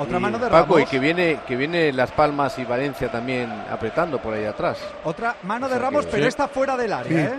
[0.00, 0.90] Otra Y, mano de Paco, y Ramos.
[0.90, 4.78] que viene, que viene Las Palmas y Valencia también apretando por ahí atrás.
[5.04, 6.28] Otra mano de Ramos, pero Sí.
[6.28, 7.34] está fuera del área, Sí.
[7.34, 7.38] ¿eh?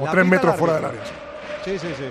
[0.00, 1.00] O La tres metros fuera del área.
[1.64, 2.04] Sí, sí, sí.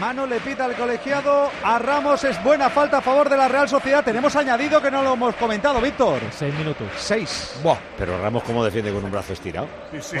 [0.00, 1.50] Mano le pita al colegiado.
[1.62, 4.02] A Ramos es buena falta a favor de la Real Sociedad.
[4.04, 6.20] Tenemos añadido que no lo hemos comentado, Víctor.
[6.30, 6.86] Seis minutos.
[6.96, 7.58] Seis.
[7.62, 9.68] Buah, pero Ramos cómo defiende con un brazo estirado.
[9.92, 10.16] Sí, sí.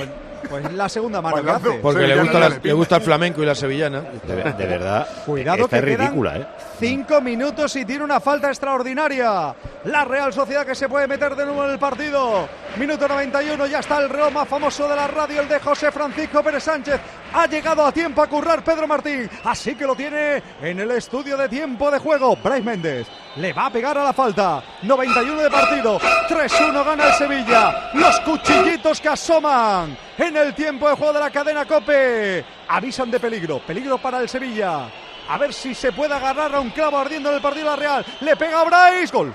[0.48, 1.70] Pues la segunda mano que Bailando.
[1.70, 1.78] hace.
[1.80, 4.00] Porque le gusta, la- le le gusta el flamenco y la sevillana.
[4.00, 6.46] De, de verdad, Cuidado está que quedan ridícula, ¿eh?
[6.78, 9.54] Cinco minutos y tiene una falta extraordinaria.
[9.84, 12.48] La Real Sociedad que se puede meter de nuevo en el partido.
[12.76, 16.42] Minuto 91, ya está el reloj más famoso de la radio, el de José Francisco
[16.42, 16.98] Pérez Sánchez.
[17.34, 19.28] Ha llegado a tiempo a currar Pedro Martín.
[19.44, 22.34] Así que lo tiene en el estudio de tiempo de juego.
[22.36, 24.62] Bryce Méndez le va a pegar a la falta.
[24.82, 26.00] 91 de partido.
[26.00, 27.90] 3-1 gana el Sevilla.
[27.92, 32.42] Los cuchillitos que asoman en el tiempo de juego de la cadena Cope.
[32.68, 33.58] Avisan de peligro.
[33.58, 34.88] Peligro para el Sevilla.
[35.28, 38.06] A ver si se puede agarrar a un clavo ardiendo en el partido la Real.
[38.20, 39.14] Le pega a Bryce.
[39.14, 39.34] Gol.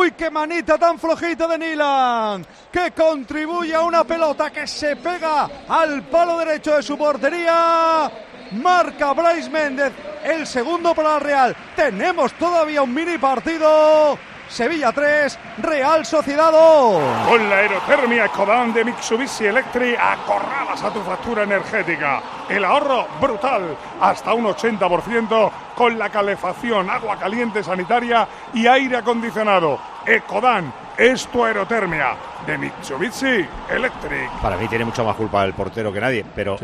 [0.00, 5.46] Uy, qué manita tan flojita de Nilan, que contribuye a una pelota que se pega
[5.68, 8.10] al palo derecho de su portería.
[8.52, 9.92] Marca Bryce Méndez
[10.24, 11.56] el segundo para la Real.
[11.76, 14.18] Tenemos todavía un mini partido.
[14.48, 17.28] Sevilla 3, Real Sociedad 2.
[17.28, 22.20] Con la aerotermia Ecodan de Mitsubishi Electric acorralas a tu factura energética.
[22.48, 29.89] El ahorro brutal, hasta un 80% con la calefacción, agua caliente sanitaria y aire acondicionado.
[30.06, 32.14] Ecodan es tu aerotermia
[32.46, 34.30] de Mitsubishi Electric.
[34.42, 36.56] Para mí tiene mucha más culpa el portero que nadie, pero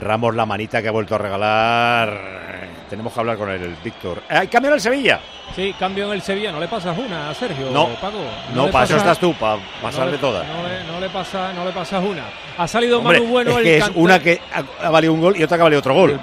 [0.00, 2.44] Ramos la manita que ha vuelto a regalar.
[2.88, 4.22] Tenemos que hablar con él, el Víctor.
[4.28, 5.18] ¿Hay cambio en el Sevilla?
[5.56, 6.52] Sí, cambio en el Sevilla.
[6.52, 7.70] ¿No le pasas una a Sergio?
[7.70, 7.88] No.
[8.00, 8.18] Paco?
[8.54, 10.46] No, le para eso pasas- estás tú, para no pasar le- de todas.
[10.46, 12.24] No le, no le pasa, no le pasas una.
[12.56, 15.20] Ha salido Hombre, Manu Bueno es el que es una que ha, ha valido un
[15.20, 16.20] gol y otra que ha valido otro gol.